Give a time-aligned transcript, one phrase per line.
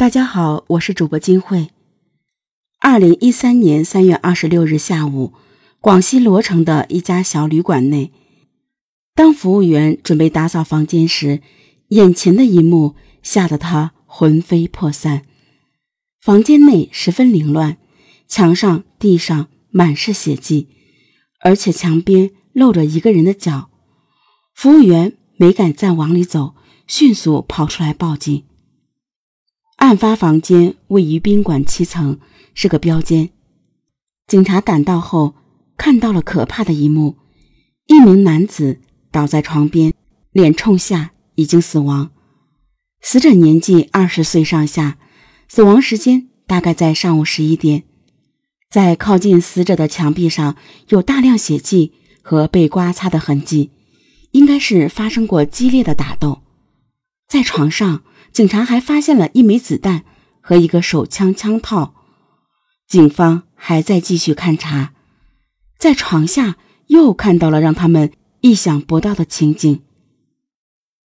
[0.00, 1.68] 大家好，我是主播金慧。
[2.80, 5.34] 二零一三年三月二十六日下午，
[5.78, 8.10] 广西罗城的一家小旅馆内，
[9.14, 11.42] 当服务员准备打扫房间时，
[11.88, 15.26] 眼前的一幕吓得他魂飞魄散。
[16.18, 17.76] 房间内十分凌乱，
[18.26, 20.68] 墙上、地上满是血迹，
[21.42, 23.68] 而且墙边露着一个人的脚。
[24.54, 26.54] 服务员没敢再往里走，
[26.86, 28.44] 迅速跑出来报警。
[29.80, 32.20] 案发房间位于宾馆七层，
[32.52, 33.30] 是个标间。
[34.26, 35.34] 警察赶到后，
[35.78, 37.16] 看到了可怕的一幕：
[37.86, 38.78] 一名男子
[39.10, 39.94] 倒在床边，
[40.32, 42.10] 脸冲下，已经死亡。
[43.00, 44.98] 死者年纪二十岁上下，
[45.48, 47.84] 死亡时间大概在上午十一点。
[48.68, 50.56] 在靠近死者的墙壁上
[50.90, 53.70] 有大量血迹和被刮擦的痕迹，
[54.32, 56.42] 应该是发生过激烈的打斗。
[57.26, 58.02] 在床上。
[58.32, 60.04] 警察还发现了一枚子弹
[60.40, 61.94] 和一个手枪枪套，
[62.86, 64.92] 警方还在继续勘查，
[65.78, 69.82] 在床下又看到了让他们意想不到的情景。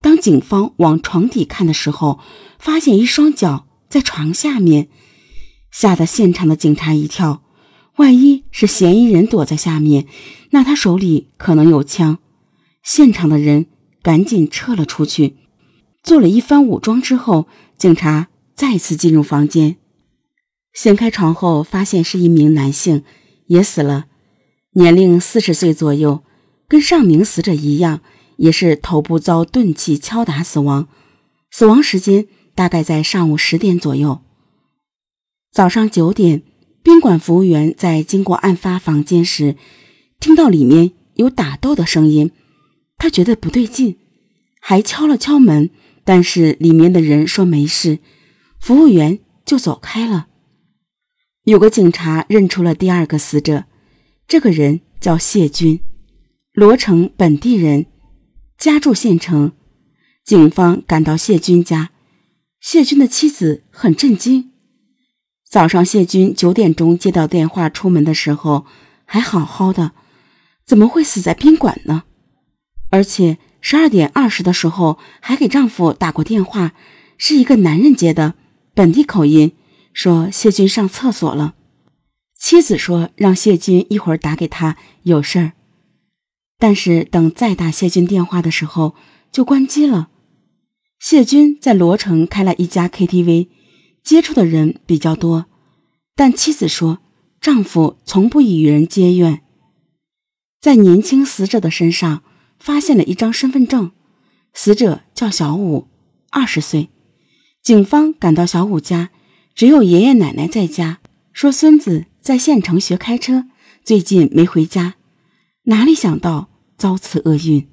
[0.00, 2.20] 当警方往床底看的时候，
[2.58, 4.88] 发现一双脚在床下面，
[5.72, 7.42] 吓得现场的警察一跳。
[7.96, 10.06] 万一是嫌疑人躲在下面，
[10.50, 12.18] 那他手里可能有枪。
[12.84, 13.66] 现场的人
[14.02, 15.36] 赶紧撤了出去。
[16.08, 19.76] 做了一番武装之后，警察再次进入房间，
[20.72, 23.04] 掀开床后，发现是一名男性，
[23.48, 24.06] 也死了，
[24.72, 26.22] 年龄四十岁左右，
[26.66, 28.00] 跟上名死者一样，
[28.38, 30.88] 也是头部遭钝器敲打死亡，
[31.50, 34.22] 死亡时间大概在上午十点左右。
[35.52, 36.42] 早上九点，
[36.82, 39.56] 宾馆服务员在经过案发房间时，
[40.18, 42.30] 听到里面有打斗的声音，
[42.96, 43.98] 他觉得不对劲，
[44.58, 45.68] 还敲了敲门。
[46.08, 47.98] 但是里面的人说没事，
[48.58, 50.28] 服务员就走开了。
[51.44, 53.66] 有个警察认出了第二个死者，
[54.26, 55.80] 这个人叫谢军，
[56.54, 57.84] 罗城本地人，
[58.56, 59.52] 家住县城。
[60.24, 61.90] 警方赶到谢军家，
[62.58, 64.50] 谢军的妻子很震惊。
[65.46, 68.64] 早上谢军九点钟接到电话，出门的时候
[69.04, 69.92] 还好好的，
[70.64, 72.04] 怎么会死在宾馆呢？
[72.88, 73.36] 而且。
[73.60, 76.74] 十二点二十的时候，还给丈夫打过电话，
[77.16, 78.34] 是一个男人接的，
[78.72, 79.52] 本地口音，
[79.92, 81.54] 说谢军上厕所了。
[82.38, 85.52] 妻子说让谢军一会儿打给他，有事儿。
[86.56, 88.94] 但是等再打谢军电话的时候，
[89.32, 90.08] 就关机了。
[91.00, 93.48] 谢军在罗城开了一家 KTV，
[94.04, 95.46] 接触的人比较多，
[96.14, 97.00] 但妻子说
[97.40, 99.42] 丈夫从不与人结怨。
[100.60, 102.22] 在年轻死者的身上。
[102.58, 103.92] 发现了一张身份证，
[104.52, 105.88] 死者叫小武，
[106.30, 106.88] 二十岁。
[107.62, 109.10] 警方赶到小武家，
[109.54, 111.00] 只有爷爷奶奶在家，
[111.32, 113.46] 说孙子在县城学开车，
[113.84, 114.96] 最近没回家。
[115.64, 117.68] 哪里想到遭此厄运。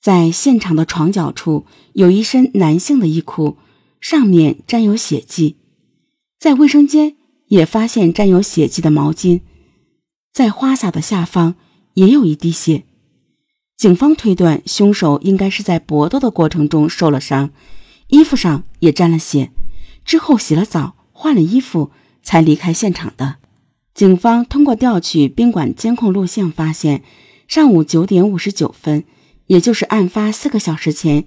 [0.00, 3.56] 在现场的床角处有一身男性的衣裤，
[4.00, 5.56] 上面沾有血迹。
[6.40, 7.16] 在卫生间
[7.46, 9.42] 也发现沾有血迹的毛巾，
[10.32, 11.54] 在花洒的下方
[11.94, 12.84] 也有一滴血。
[13.82, 17.50] 警方推断，凶手应该是在搏斗的过程中受了伤，
[18.06, 19.50] 衣服上也沾了血，
[20.04, 21.90] 之后洗了澡，换了衣服
[22.22, 23.38] 才离开现场的。
[23.92, 27.02] 警方通过调取宾馆监控录像，发现
[27.48, 29.02] 上午九点五十九分，
[29.48, 31.24] 也就是案发四个小时前，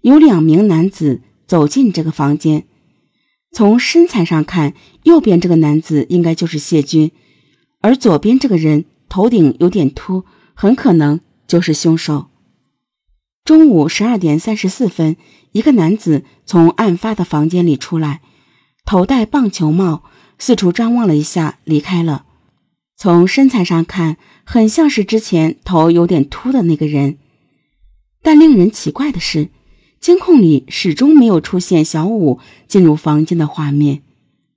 [0.00, 2.64] 有两名男子走进这个房间。
[3.52, 4.74] 从身材上看，
[5.04, 7.12] 右边这个男子应该就是谢军，
[7.80, 10.24] 而左边这个人头顶有点秃，
[10.54, 11.20] 很可能。
[11.52, 12.30] 就是凶手。
[13.44, 15.18] 中午十二点三十四分，
[15.50, 18.22] 一个男子从案发的房间里出来，
[18.86, 20.02] 头戴棒球帽，
[20.38, 22.24] 四处张望了一下，离开了。
[22.96, 27.18] 从身材上看，很像是之前头有点秃的那个人。
[28.22, 29.50] 但令人奇怪的是，
[30.00, 34.00] 监控里始终没有出现小五进入房间的画面。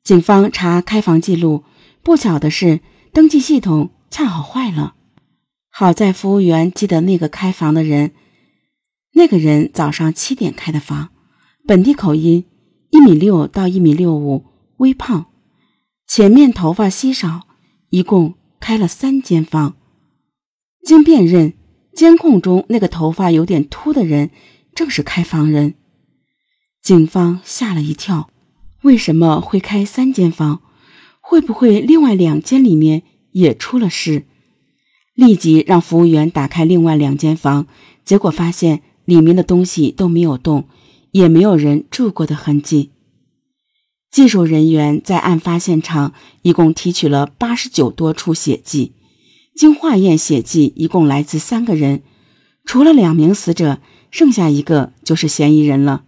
[0.02, 1.66] 警方查开房记录，
[2.02, 2.80] 不巧的是，
[3.12, 4.94] 登记系统恰好坏了。
[5.78, 8.14] 好在服务员记得那个开房的人，
[9.12, 11.10] 那个人早上七点开的房，
[11.68, 12.46] 本地口音，
[12.92, 14.46] 一米六到一米六五，
[14.78, 15.26] 微胖，
[16.08, 17.42] 前面头发稀少，
[17.90, 19.76] 一共开了三间房。
[20.86, 21.56] 经辨认，
[21.94, 24.32] 监控中那个头发有点秃的人
[24.74, 25.74] 正是开房人。
[26.82, 28.30] 警方吓了一跳，
[28.84, 30.62] 为什么会开三间房？
[31.20, 34.26] 会不会另外两间里面也出了事？
[35.16, 37.66] 立即让服务员打开另外两间房，
[38.04, 40.66] 结果发现里面的东西都没有动，
[41.12, 42.92] 也没有人住过的痕迹。
[44.12, 48.94] 技术人员在案发现场一共提取了八十九多处血迹，
[49.56, 52.04] 经化验，血迹一共来自三个人，
[52.64, 53.80] 除了两名死者，
[54.12, 56.04] 剩下一个就是嫌疑人了。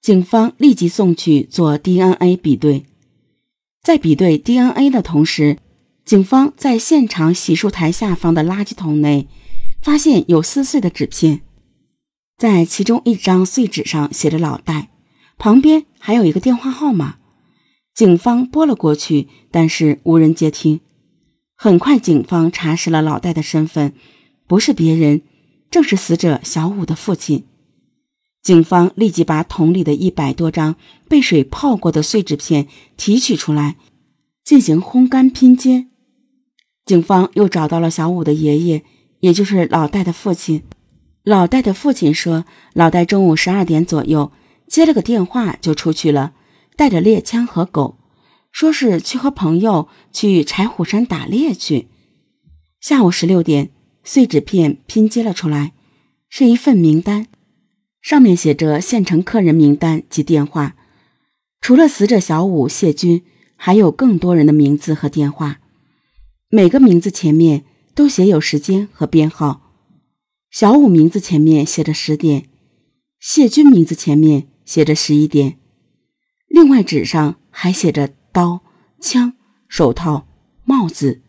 [0.00, 2.84] 警方立即送去做 DNA 比对。
[3.82, 5.58] 在比对 DNA 的同时，
[6.04, 9.26] 警方在现场洗漱台下方的垃圾桶内
[9.80, 11.40] 发现有撕碎的纸片，
[12.36, 14.90] 在其中一张碎纸上写着“老戴”，
[15.38, 17.16] 旁边还有一个电话号码。
[17.94, 20.80] 警方拨了过去，但是无人接听。
[21.56, 23.94] 很快，警方查实了老戴的身份，
[24.46, 25.22] 不是别人，
[25.70, 27.44] 正是死者小武的父亲。
[28.42, 30.76] 警方立即把桶里的一百多张
[31.08, 32.68] 被水泡过的碎纸片
[32.98, 33.76] 提取出来，
[34.44, 35.86] 进行烘干拼接。
[36.84, 38.82] 警方又找到了小五的爷爷，
[39.20, 40.62] 也就是老戴的父亲。
[41.22, 42.44] 老戴的父亲说，
[42.74, 44.30] 老戴中午十二点左右
[44.68, 46.34] 接了个电话就出去了，
[46.76, 47.96] 带着猎枪和狗，
[48.52, 51.88] 说是去和朋友去柴虎山打猎去。
[52.80, 53.70] 下午十六点，
[54.02, 55.72] 碎纸片拼接了出来，
[56.28, 57.28] 是一份名单。
[58.02, 60.76] 上面写着县城客人名单及电话，
[61.62, 63.22] 除了死者小五、谢军，
[63.56, 65.60] 还有更多人的名字和电话。
[66.54, 67.64] 每个名字前面
[67.96, 69.72] 都写有时间和编号。
[70.52, 72.48] 小武名字前面写着十点，
[73.18, 75.58] 谢军名字前面写着十一点。
[76.46, 78.62] 另外纸上还写着刀、
[79.00, 79.32] 枪、
[79.66, 80.28] 手套、
[80.62, 81.22] 帽子，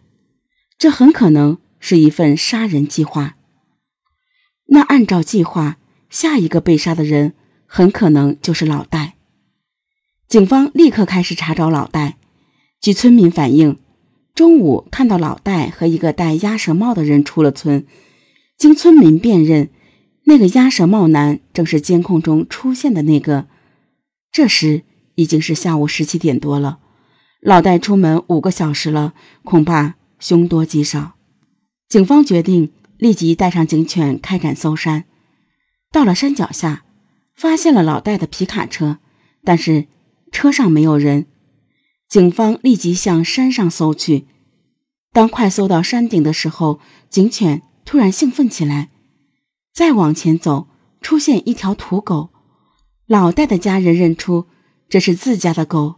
[0.77, 3.36] 这很可能是一份杀人计划。
[4.68, 5.78] 那按照计划。
[6.07, 7.33] 下一个被杀的人
[7.66, 9.16] 很可能就是老戴。
[10.30, 12.18] 警方立刻开始查找老戴。
[12.80, 13.80] 据村民反映，
[14.35, 17.87] 中午看到老戴和一个戴鸭舌帽的人出了村。
[18.57, 19.69] 经村民辨认，
[20.25, 23.47] 那个鸭舌帽男正是监控中出现的那个。
[24.33, 24.83] 这时
[25.15, 26.79] 已经是下午十七点多了。
[27.39, 29.13] 老戴出门五个小时了，
[29.45, 31.13] 恐怕凶多吉少。
[31.87, 35.05] 警方决定立即带上警犬开展搜山。
[35.91, 36.83] 到了山脚下，
[37.33, 38.97] 发现了老戴的皮卡车，
[39.45, 39.85] 但是
[40.29, 41.27] 车上没有人。
[42.07, 44.28] 警方立即向山上搜去。
[45.12, 46.80] 当快搜到山顶的时候，
[47.10, 48.90] 警犬突然兴奋起来。
[49.74, 50.68] 再往前走，
[51.02, 52.30] 出现一条土狗。
[53.07, 54.48] 老戴的家人认出
[54.90, 55.96] 这是自家的狗。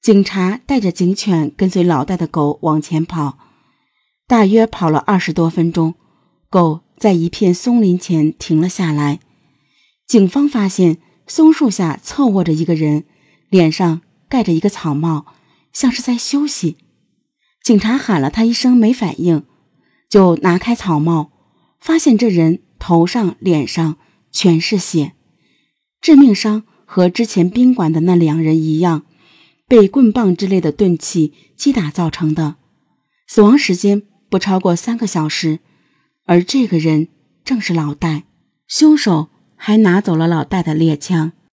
[0.00, 3.38] 警察带着警犬跟随老戴的狗往前跑，
[4.26, 5.94] 大约跑了二十多分钟，
[6.50, 6.82] 狗。
[6.96, 9.18] 在一片松林前停了下来，
[10.06, 13.04] 警方发现松树下侧卧着一个人，
[13.50, 14.00] 脸上
[14.34, 15.26] 戴着一个草帽，
[15.72, 16.76] 像是在休息。
[17.62, 19.44] 警察喊了他一声，没反应，
[20.10, 21.30] 就拿开草帽，
[21.78, 23.96] 发现这人头上、脸上
[24.32, 25.12] 全是血，
[26.00, 29.04] 致命伤和之前宾馆的那两人一样，
[29.68, 32.56] 被棍棒之类的钝器击打造成的，
[33.28, 35.60] 死亡时间不超过三个小时。
[36.24, 37.06] 而这个人
[37.44, 38.24] 正是老戴，
[38.66, 41.34] 凶手还拿走了老戴的猎枪。